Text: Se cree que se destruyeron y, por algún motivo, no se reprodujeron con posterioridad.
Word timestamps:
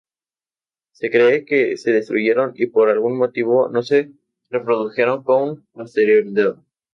Se 0.93 1.11
cree 1.11 1.45
que 1.45 1.77
se 1.77 1.91
destruyeron 1.91 2.53
y, 2.55 2.65
por 2.65 2.89
algún 2.89 3.19
motivo, 3.19 3.69
no 3.69 3.83
se 3.83 4.11
reprodujeron 4.49 5.21
con 5.23 5.67
posterioridad. 5.73 6.55